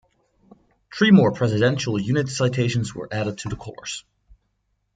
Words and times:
Three 0.91 1.11
more 1.11 1.31
Presidential 1.31 2.01
Unit 2.01 2.27
Citations 2.27 2.95
were 2.95 3.07
added 3.13 3.37
to 3.37 3.49
the 3.49 3.55
colors. 3.55 4.03